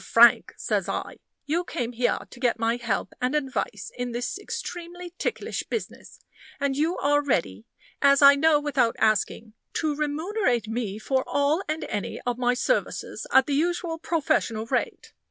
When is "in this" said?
3.95-4.39